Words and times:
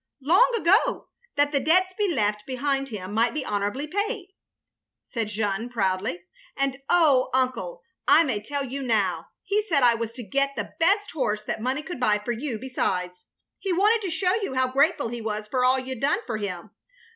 "Long 0.23 0.51
ago, 0.57 1.09
that 1.35 1.51
the 1.51 1.59
debts 1.59 1.93
he 1.95 2.11
left 2.11 2.47
behind 2.47 2.89
him 2.89 3.13
might 3.13 3.35
be 3.35 3.45
honourably 3.45 3.85
paid," 3.85 4.29
said 5.05 5.27
Jeanne, 5.27 5.69
proudly, 5.69 6.23
"and 6.57 6.79
oh— 6.89 7.29
^Uncle, 7.35 7.81
I 8.07 8.23
naay 8.23 8.41
tell 8.43 8.65
you 8.65 8.81
now, 8.81 9.27
he 9.43 9.61
said 9.61 9.83
I 9.83 9.93
was 9.93 10.13
to 10.13 10.23
get 10.23 10.55
the 10.55 10.73
best 10.79 11.11
horse 11.11 11.45
that 11.45 11.61
money 11.61 11.83
could 11.83 11.99
buy 11.99 12.17
for 12.17 12.31
you 12.31 12.57
besides. 12.57 13.25
He 13.59 13.71
wanted 13.73 14.01
to 14.01 14.09
show 14.09 14.33
you 14.41 14.55
how 14.55 14.71
grateful 14.71 15.09
he 15.09 15.21
was 15.21 15.47
for 15.47 15.63
all 15.63 15.77
you 15.77 15.93
*d 15.93 15.99
done 16.01 16.21
for 16.25 16.37
him. 16.37 16.71